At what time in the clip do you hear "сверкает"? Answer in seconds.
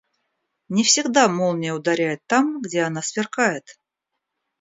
3.03-3.77